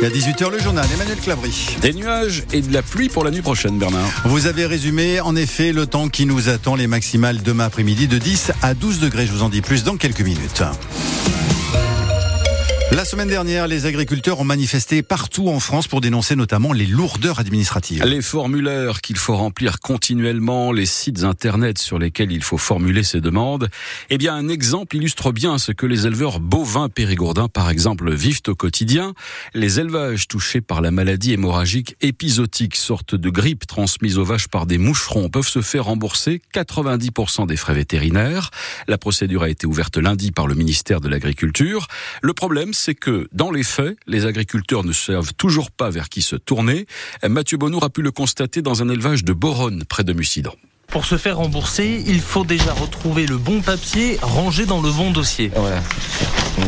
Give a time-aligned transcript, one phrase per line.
[0.00, 0.86] Et à 18h, le journal.
[0.94, 1.76] Emmanuel Clavry.
[1.80, 4.08] Des nuages et de la pluie pour la nuit prochaine, Bernard.
[4.26, 8.18] Vous avez résumé, en effet, le temps qui nous attend, les maximales demain après-midi de
[8.18, 9.26] 10 à 12 degrés.
[9.26, 10.62] Je vous en dis plus dans quelques minutes.
[12.90, 17.38] La semaine dernière, les agriculteurs ont manifesté partout en France pour dénoncer notamment les lourdeurs
[17.38, 18.02] administratives.
[18.02, 23.20] Les formulaires qu'il faut remplir continuellement, les sites internet sur lesquels il faut formuler ses
[23.20, 23.68] demandes.
[24.08, 28.40] Eh bien, un exemple illustre bien ce que les éleveurs bovins périgourdins, par exemple, vivent
[28.48, 29.12] au quotidien.
[29.52, 34.64] Les élevages touchés par la maladie hémorragique épisodique, sorte de grippe transmise aux vaches par
[34.64, 38.50] des moucherons, peuvent se faire rembourser 90% des frais vétérinaires.
[38.88, 41.86] La procédure a été ouverte lundi par le ministère de l'Agriculture.
[42.22, 46.22] Le problème, c'est que dans les faits, les agriculteurs ne savent toujours pas vers qui
[46.22, 46.86] se tourner.
[47.28, 50.54] Mathieu Bonnour a pu le constater dans un élevage de Boronne, près de Mucident.
[50.86, 55.10] Pour se faire rembourser, il faut déjà retrouver le bon papier rangé dans le bon
[55.10, 55.50] dossier.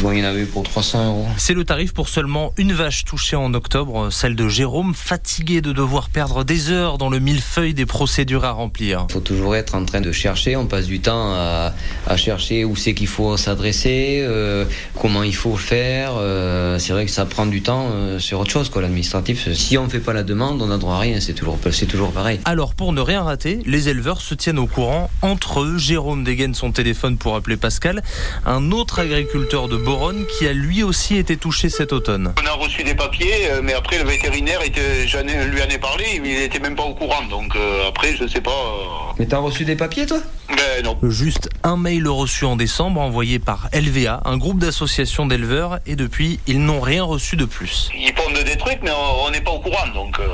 [0.00, 1.26] Bon, il y en avait pour 300 euros.
[1.36, 5.72] C'est le tarif pour seulement une vache touchée en octobre, celle de Jérôme, fatigué de
[5.72, 9.06] devoir perdre des heures dans le millefeuille des procédures à remplir.
[9.08, 10.56] Il faut toujours être en train de chercher.
[10.56, 11.72] On passe du temps à,
[12.06, 14.64] à chercher où c'est qu'il faut s'adresser, euh,
[15.00, 16.12] comment il faut faire.
[16.16, 19.52] Euh, c'est vrai que ça prend du temps euh, sur autre chose, quoi, l'administratif.
[19.52, 21.20] Si on ne fait pas la demande, on n'a droit à rien.
[21.20, 22.40] C'est toujours, c'est toujours pareil.
[22.44, 25.10] Alors, pour ne rien rater, les éleveurs se tiennent au courant.
[25.22, 28.02] Entre eux, Jérôme dégaine son téléphone pour appeler Pascal,
[28.44, 32.34] un autre agriculteur de Boronne qui a lui aussi été touché cet automne.
[32.42, 35.68] On a reçu des papiers, euh, mais après le vétérinaire était, j'en ai- lui en
[35.68, 37.24] ai parlé, il n'était même pas au courant.
[37.30, 38.50] Donc euh, après, je sais pas.
[38.50, 40.18] euh, Mais t'as reçu des papiers, toi?
[40.48, 40.96] Ben non.
[41.02, 46.38] Juste un mail reçu en décembre envoyé par LVA, un groupe d'associations d'éleveurs, et depuis,
[46.46, 47.90] ils n'ont rien reçu de plus.
[47.98, 49.86] Ils pondent des trucs, mais on on n'est pas au courant.
[49.94, 50.28] Donc euh,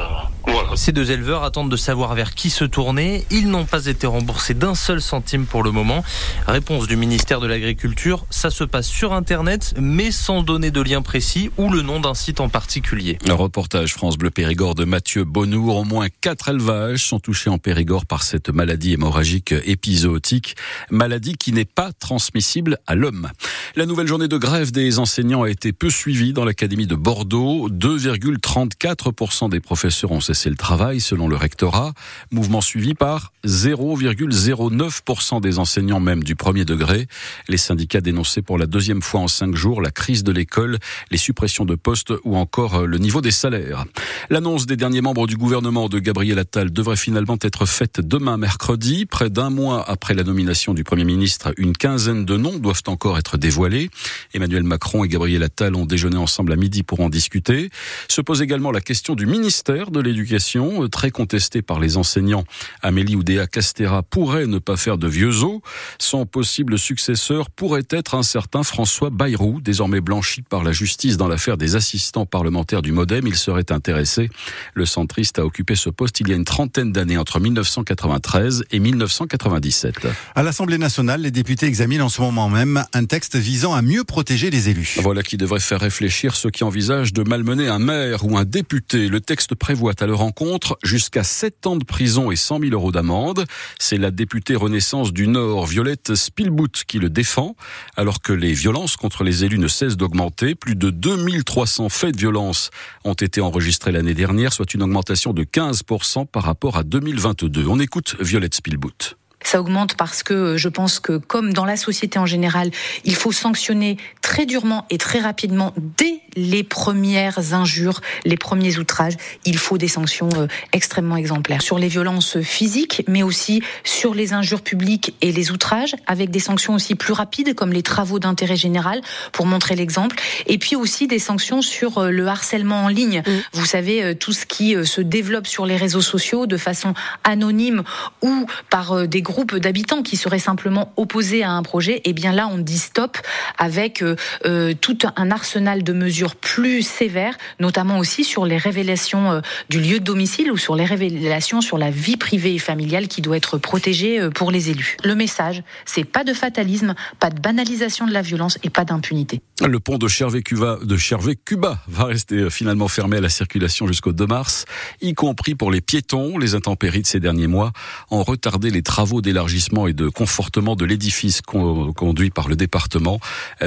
[0.46, 0.76] voilà.
[0.76, 3.24] Ces deux éleveurs attendent de savoir vers qui se tourner.
[3.30, 6.02] Ils n'ont pas été remboursés d'un seul centime pour le moment.
[6.46, 11.02] Réponse du ministère de l'Agriculture, ça se passe sur Internet, mais sans donner de lien
[11.02, 13.19] précis ou le nom d'un site en particulier.
[13.28, 15.76] Un reportage France Bleu Périgord de Mathieu Bonnour.
[15.76, 20.56] Au moins quatre élevages sont touchés en Périgord par cette maladie hémorragique épizootique,
[20.91, 23.28] maladie qui n'est pas transmissible à l'homme.
[23.76, 27.69] La nouvelle journée de grève des enseignants a été peu suivie dans l'académie de Bordeaux.
[27.70, 31.93] 2,34% des professeurs ont cessé le travail selon le rectorat.
[32.31, 37.06] Mouvement suivi par 0,09% des enseignants même du premier degré.
[37.48, 40.78] Les syndicats dénonçaient pour la deuxième fois en cinq jours la crise de l'école,
[41.10, 43.84] les suppressions de postes ou encore euh, le niveau des salaires.
[44.31, 49.06] L'annonce des derniers membres du gouvernement de Gabriel Attal devrait finalement être faite demain mercredi.
[49.06, 53.19] Près d'un mois après la nomination du Premier ministre, une quinzaine de noms doivent encore
[53.19, 53.91] être dévoilés.
[54.34, 57.70] Emmanuel Macron et Gabriel Attal ont déjeuné ensemble à midi pour en discuter.
[58.09, 62.44] Se pose également la question du ministère de l'Éducation, euh, très contesté par les enseignants.
[62.83, 65.60] Amélie Oudéa Castera pourrait ne pas faire de vieux os.
[65.99, 71.28] Son possible successeur pourrait être un certain François Bayrou, désormais blanchi par la justice dans
[71.28, 73.27] l'affaire des assistants parlementaires du Modem.
[73.27, 74.31] Il serait intéressé.
[74.75, 78.78] Le centriste a occupé ce poste il y a une trentaine d'années, entre 1993 et
[78.78, 80.06] 1997.
[80.34, 84.05] À l'Assemblée nationale, les députés examinent en ce moment même un texte visant à mieux
[84.05, 84.97] protéger les élus.
[85.03, 89.09] Voilà qui devrait faire réfléchir ceux qui envisagent de malmener un maire ou un député.
[89.09, 92.93] Le texte prévoit à leur encontre jusqu'à 7 ans de prison et 100 000 euros
[92.93, 93.47] d'amende.
[93.78, 97.56] C'est la députée Renaissance du Nord, Violette Spielbout, qui le défend.
[97.97, 102.21] Alors que les violences contre les élus ne cessent d'augmenter, plus de 2300 faits de
[102.21, 102.69] violence
[103.05, 107.67] ont été enregistrés l'année dernière, soit une augmentation de 15% par rapport à 2022.
[107.67, 109.17] On écoute Violette Spielbout.
[109.44, 112.71] Ça augmente parce que je pense que, comme dans la société en général,
[113.05, 119.15] il faut sanctionner très durement et très rapidement dès les premières injures, les premiers outrages.
[119.44, 124.32] Il faut des sanctions euh, extrêmement exemplaires sur les violences physiques, mais aussi sur les
[124.32, 128.56] injures publiques et les outrages, avec des sanctions aussi plus rapides, comme les travaux d'intérêt
[128.56, 129.00] général,
[129.32, 130.16] pour montrer l'exemple.
[130.47, 133.22] Et puis aussi des sanctions sur euh, le harcèlement en ligne.
[133.53, 136.94] Vous savez, euh, tout ce qui se développe sur les réseaux sociaux de façon
[137.25, 137.82] anonyme
[138.22, 142.49] ou par des groupes d'habitants qui seraient simplement opposés à un projet, eh bien là,
[142.49, 143.19] on dit stop
[143.58, 144.02] avec
[144.44, 149.80] euh, tout un arsenal de mesures plus sévères, notamment aussi sur les révélations euh, du
[149.80, 153.36] lieu de domicile ou sur les révélations sur la vie privée et familiale qui doit
[153.36, 154.96] être protégée euh, pour les élus.
[155.04, 159.40] Le message, c'est pas de fatalisme, pas de banalisation de la violence et pas d'impunité.
[159.64, 164.12] Le pont de Chervé-Cuba de Chervé-Cuba va rester euh, finalement fermé à la circulation jusqu'au
[164.12, 164.64] 2 mars,
[165.00, 166.38] y compris pour les piétons.
[166.38, 167.72] Les intempéries de ces derniers mois
[168.10, 173.20] ont retardé les travaux d'élargissement et de confortement de l'édifice con- conduit par le département.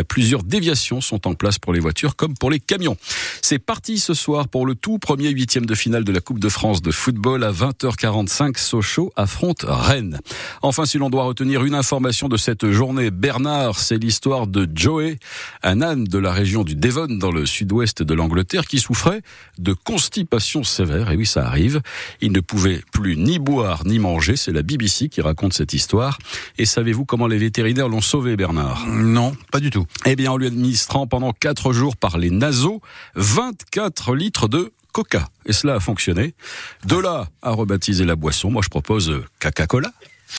[0.08, 2.96] Plusieurs déviations sont en place pour les voitures comme pour pour les camions.
[3.42, 6.48] C'est parti ce soir pour le tout premier huitième de finale de la Coupe de
[6.48, 8.60] France de football à 20h45.
[8.60, 10.20] Sochaux affronte Rennes.
[10.62, 15.18] Enfin, si l'on doit retenir une information de cette journée, Bernard, c'est l'histoire de Joey,
[15.64, 19.24] un âne de la région du Devon dans le sud-ouest de l'Angleterre qui souffrait
[19.58, 21.10] de constipation sévère.
[21.10, 21.82] Et oui, ça arrive.
[22.22, 24.36] Il ne pouvait plus ni boire ni manger.
[24.36, 26.20] C'est la BBC qui raconte cette histoire.
[26.60, 28.86] Et savez-vous comment les vétérinaires l'ont sauvé, Bernard?
[28.86, 29.88] Non, pas du tout.
[30.06, 32.82] Eh bien, en lui administrant pendant 4 jours par les naseaux
[33.16, 35.28] 24 litres de coca.
[35.46, 36.34] Et cela a fonctionné.
[36.86, 39.92] De là à rebaptiser la boisson, moi je propose Coca-Cola.